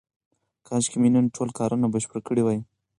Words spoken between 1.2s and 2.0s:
ټول کارونه